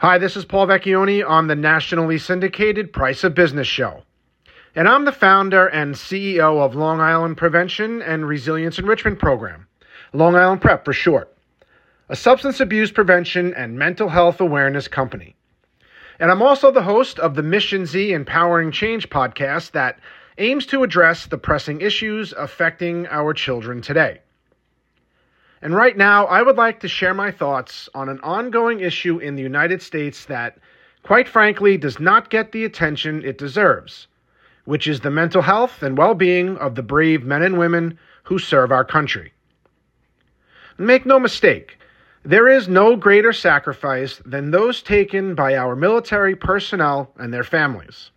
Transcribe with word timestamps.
Hi, 0.00 0.18
this 0.18 0.36
is 0.36 0.44
Paul 0.44 0.66
Vecchione 0.66 1.26
on 1.26 1.46
the 1.46 1.56
nationally 1.56 2.18
syndicated 2.18 2.92
Price 2.92 3.24
of 3.24 3.34
Business 3.34 3.66
show. 3.66 4.02
And 4.74 4.86
I'm 4.86 5.06
the 5.06 5.10
founder 5.10 5.68
and 5.68 5.94
CEO 5.94 6.60
of 6.62 6.74
Long 6.74 7.00
Island 7.00 7.38
Prevention 7.38 8.02
and 8.02 8.28
Resilience 8.28 8.78
Enrichment 8.78 9.18
Program, 9.18 9.66
Long 10.12 10.36
Island 10.36 10.60
PrEP 10.60 10.84
for 10.84 10.92
short, 10.92 11.34
a 12.10 12.14
substance 12.14 12.60
abuse 12.60 12.92
prevention 12.92 13.54
and 13.54 13.78
mental 13.78 14.10
health 14.10 14.38
awareness 14.38 14.86
company. 14.86 15.34
And 16.20 16.30
I'm 16.30 16.42
also 16.42 16.70
the 16.70 16.82
host 16.82 17.18
of 17.18 17.34
the 17.34 17.42
Mission 17.42 17.86
Z 17.86 18.12
Empowering 18.12 18.72
Change 18.72 19.08
podcast 19.08 19.70
that 19.70 19.98
aims 20.36 20.66
to 20.66 20.82
address 20.82 21.24
the 21.24 21.38
pressing 21.38 21.80
issues 21.80 22.34
affecting 22.34 23.06
our 23.06 23.32
children 23.32 23.80
today. 23.80 24.20
And 25.66 25.74
right 25.74 25.96
now, 25.96 26.26
I 26.26 26.42
would 26.42 26.56
like 26.56 26.78
to 26.78 26.88
share 26.88 27.12
my 27.12 27.32
thoughts 27.32 27.88
on 27.92 28.08
an 28.08 28.20
ongoing 28.20 28.78
issue 28.78 29.18
in 29.18 29.34
the 29.34 29.42
United 29.42 29.82
States 29.82 30.24
that, 30.26 30.58
quite 31.02 31.28
frankly, 31.28 31.76
does 31.76 31.98
not 31.98 32.30
get 32.30 32.52
the 32.52 32.64
attention 32.64 33.24
it 33.24 33.36
deserves, 33.36 34.06
which 34.64 34.86
is 34.86 35.00
the 35.00 35.10
mental 35.10 35.42
health 35.42 35.82
and 35.82 35.98
well 35.98 36.14
being 36.14 36.56
of 36.58 36.76
the 36.76 36.84
brave 36.84 37.24
men 37.24 37.42
and 37.42 37.58
women 37.58 37.98
who 38.22 38.38
serve 38.38 38.70
our 38.70 38.84
country. 38.84 39.32
Make 40.78 41.04
no 41.04 41.18
mistake, 41.18 41.80
there 42.22 42.46
is 42.46 42.68
no 42.68 42.94
greater 42.94 43.32
sacrifice 43.32 44.22
than 44.24 44.52
those 44.52 44.80
taken 44.82 45.34
by 45.34 45.56
our 45.56 45.74
military 45.74 46.36
personnel 46.36 47.10
and 47.18 47.34
their 47.34 47.42
families. 47.42 48.12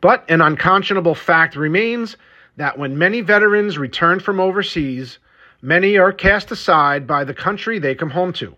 But 0.00 0.28
an 0.28 0.40
unconscionable 0.40 1.14
fact 1.14 1.54
remains 1.54 2.16
that 2.56 2.76
when 2.76 2.98
many 2.98 3.20
veterans 3.20 3.78
return 3.78 4.18
from 4.18 4.40
overseas, 4.40 5.20
many 5.62 5.98
are 5.98 6.12
cast 6.12 6.50
aside 6.50 7.06
by 7.06 7.24
the 7.24 7.34
country 7.34 7.78
they 7.78 7.94
come 7.94 8.10
home 8.10 8.32
to. 8.34 8.56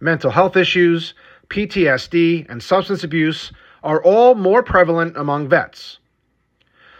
Mental 0.00 0.30
health 0.30 0.56
issues, 0.56 1.14
PTSD, 1.48 2.46
and 2.48 2.62
substance 2.62 3.04
abuse 3.04 3.52
are 3.82 4.02
all 4.02 4.34
more 4.34 4.62
prevalent 4.62 5.16
among 5.16 5.48
vets. 5.48 5.98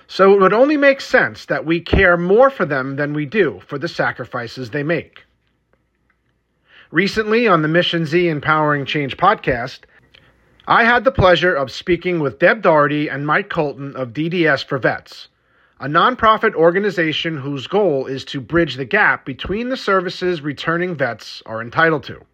So 0.07 0.35
it 0.35 0.41
would 0.41 0.53
only 0.53 0.77
make 0.77 1.01
sense 1.01 1.47
that 1.47 1.65
we 1.65 1.81
care 1.81 2.17
more 2.17 2.51
for 2.51 2.67
them 2.67 2.97
than 2.97 3.15
we 3.15 3.25
do 3.27 3.61
for 3.67 3.79
the 3.79 3.89
sacrifices 3.89 4.71
they 4.71 4.83
make. 4.83 5.25
Recently, 6.91 7.49
on 7.49 7.63
the 7.63 7.69
Mission 7.69 8.07
Z 8.07 8.29
Empowering 8.29 8.85
Change 8.85 9.17
podcast, 9.17 9.81
I 10.67 10.85
had 10.85 11.05
the 11.05 11.11
pleasure 11.11 11.55
of 11.55 11.71
speaking 11.71 12.21
with 12.21 12.39
Deb 12.39 12.63
Doherty 12.63 13.09
and 13.09 13.27
Mike 13.27 13.51
Colton 13.51 13.97
of 13.97 14.13
DDS 14.13 14.65
for 14.65 14.79
Vets 14.79 15.29
a 15.81 15.87
nonprofit 15.87 16.55
organization 16.55 17.37
whose 17.37 17.67
goal 17.67 18.07
is 18.07 18.25
to 18.27 18.41
bridge 18.41 18.77
the 18.77 18.85
gap 18.85 19.25
between 19.25 19.69
the 19.69 19.77
services 19.77 20.41
returning 20.41 20.95
vets 20.95 21.43
are 21.47 21.61
entitled 21.61 22.05
to. 22.05 22.25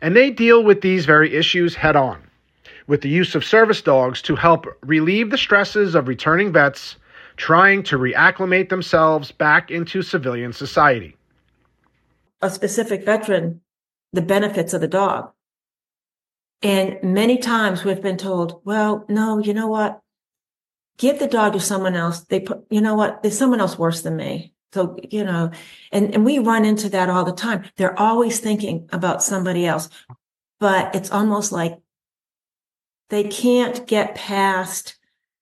And 0.00 0.16
they 0.16 0.30
deal 0.30 0.62
with 0.62 0.80
these 0.80 1.06
very 1.06 1.34
issues 1.34 1.74
head 1.74 1.96
on, 1.96 2.22
with 2.86 3.02
the 3.02 3.08
use 3.08 3.34
of 3.34 3.44
service 3.44 3.82
dogs 3.82 4.22
to 4.22 4.36
help 4.36 4.66
relieve 4.82 5.30
the 5.30 5.38
stresses 5.38 5.94
of 5.94 6.08
returning 6.08 6.52
vets 6.52 6.96
trying 7.36 7.82
to 7.82 7.98
reacclimate 7.98 8.68
themselves 8.68 9.32
back 9.32 9.70
into 9.70 10.02
civilian 10.02 10.52
society. 10.52 11.16
A 12.42 12.50
specific 12.50 13.04
veteran, 13.04 13.60
the 14.12 14.22
benefits 14.22 14.72
of 14.72 14.80
the 14.80 14.88
dog. 14.88 15.32
And 16.62 17.02
many 17.02 17.38
times 17.38 17.84
we've 17.84 18.02
been 18.02 18.18
told, 18.18 18.60
well, 18.64 19.04
no, 19.08 19.38
you 19.38 19.54
know 19.54 19.68
what? 19.68 20.00
Give 21.00 21.18
the 21.18 21.26
dog 21.26 21.54
to 21.54 21.60
someone 21.60 21.96
else. 21.96 22.20
They 22.20 22.40
put, 22.40 22.64
you 22.68 22.82
know 22.82 22.94
what? 22.94 23.22
There's 23.22 23.38
someone 23.38 23.58
else 23.58 23.78
worse 23.78 24.02
than 24.02 24.16
me. 24.16 24.52
So, 24.72 24.98
you 25.10 25.24
know, 25.24 25.50
and, 25.90 26.14
and 26.14 26.24
we 26.24 26.38
run 26.38 26.64
into 26.64 26.90
that 26.90 27.08
all 27.08 27.24
the 27.24 27.32
time. 27.32 27.64
They're 27.76 27.98
always 27.98 28.38
thinking 28.38 28.88
about 28.92 29.22
somebody 29.22 29.66
else, 29.66 29.88
but 30.60 30.94
it's 30.94 31.10
almost 31.10 31.52
like 31.52 31.80
they 33.08 33.24
can't 33.24 33.86
get 33.86 34.14
past 34.14 34.96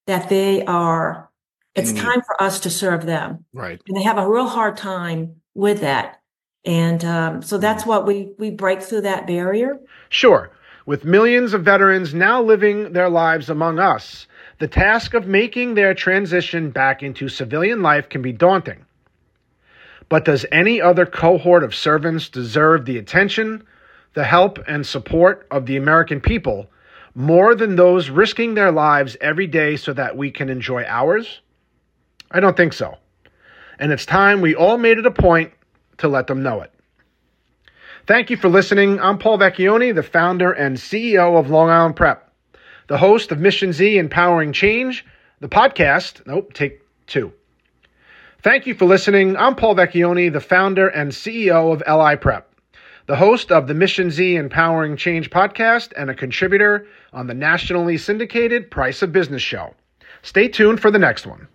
that 0.06 0.31
they 0.31 0.64
are, 0.64 1.29
it's 1.75 1.92
mm. 1.92 2.01
time 2.01 2.23
for 2.23 2.41
us 2.41 2.61
to 2.61 2.70
serve 2.70 3.05
them. 3.05 3.45
Right. 3.52 3.83
And 3.86 3.96
they 3.96 4.05
have 4.05 4.17
a 4.17 4.29
real 4.29 4.46
hard 4.46 4.77
time 4.77 5.42
with 5.55 5.80
that. 5.80 6.23
And 6.64 7.05
um, 7.05 7.42
so 7.42 7.58
that's 7.58 7.85
what 7.85 8.07
we, 8.07 8.33
we 8.39 8.51
break 8.51 8.80
through 8.80 9.02
that 9.02 9.27
barrier. 9.27 9.79
Sure. 10.08 10.51
With 10.86 11.05
millions 11.05 11.52
of 11.52 11.64
veterans 11.64 12.14
now 12.14 12.42
living 12.42 12.92
their 12.92 13.11
lives 13.11 13.51
among 13.51 13.79
us, 13.79 14.27
the 14.58 14.69
task 14.69 15.14
of 15.14 15.27
making 15.27 15.74
their 15.74 15.95
transition 15.95 16.70
back 16.70 17.02
into 17.02 17.29
civilian 17.29 17.80
life 17.80 18.08
can 18.08 18.23
be 18.23 18.33
daunting. 18.33 18.85
But 20.08 20.24
does 20.24 20.46
any 20.51 20.80
other 20.80 21.07
cohort 21.07 21.63
of 21.63 21.74
servants 21.74 22.29
deserve 22.29 22.85
the 22.85 22.98
attention, 22.98 23.64
the 24.14 24.24
help, 24.24 24.58
and 24.67 24.85
support 24.85 25.46
of 25.51 25.67
the 25.67 25.77
American 25.77 26.20
people 26.20 26.70
more 27.14 27.55
than 27.55 27.77
those 27.77 28.11
risking 28.11 28.55
their 28.55 28.73
lives 28.73 29.17
every 29.20 29.46
day 29.46 29.77
so 29.77 29.92
that 29.92 30.17
we 30.17 30.30
can 30.30 30.48
enjoy 30.48 30.85
ours? 30.85 31.40
I 32.30 32.40
don't 32.40 32.57
think 32.57 32.73
so. 32.73 32.96
And 33.79 33.92
it's 33.92 34.07
time 34.07 34.40
we 34.40 34.57
all 34.57 34.79
made 34.79 34.98
it 34.98 35.07
a 35.07 35.11
point 35.11 35.52
to 35.98 36.08
let 36.08 36.27
them 36.27 36.42
know 36.42 36.63
it. 36.63 36.73
Thank 38.07 38.30
you 38.30 38.36
for 38.36 38.48
listening. 38.48 38.98
I'm 38.98 39.19
Paul 39.19 39.39
Vecchione, 39.39 39.95
the 39.95 40.02
founder 40.02 40.51
and 40.51 40.77
CEO 40.77 41.39
of 41.39 41.51
Long 41.51 41.69
Island 41.69 41.95
PrEP 41.95 42.27
the 42.89 42.99
host 42.99 43.31
of 43.31 43.39
Mission 43.39 43.73
Z 43.73 43.99
Empowering 43.99 44.53
Change, 44.53 45.05
the 45.41 45.49
podcast. 45.49 46.27
Nope, 46.27 46.55
take 46.55 46.81
two. 47.07 47.33
Thank 48.43 48.67
you 48.67 48.75
for 48.75 48.87
listening. 48.87 49.37
I'm 49.37 49.55
Paul 49.55 49.77
Vecchione, 49.77 50.33
the 50.33 50.41
founder 50.41 50.89
and 50.89 51.13
CEO 51.13 51.73
of 51.73 51.83
LI 51.87 52.17
Prep, 52.17 52.51
the 53.07 53.17
host 53.17 53.53
of 53.53 53.67
the 53.67 53.75
Mission 53.75 54.11
Z 54.11 54.37
Empowering 54.37 54.97
Change 54.97 55.29
podcast, 55.29 55.93
and 55.97 56.09
a 56.09 56.15
contributor 56.15 56.87
on 57.13 57.27
the 57.27 57.35
nationally 57.35 57.99
syndicated 57.99 58.71
Price 58.71 59.03
of 59.03 59.13
Business 59.13 59.43
show. 59.43 59.75
Stay 60.23 60.49
tuned 60.49 60.81
for 60.81 60.91
the 60.91 60.99
next 60.99 61.27
one. 61.27 61.47